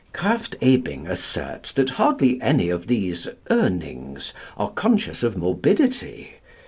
[0.15, 6.37] Krafft Ebing asserts that hardly any of these Urnings are conscious of morbidity.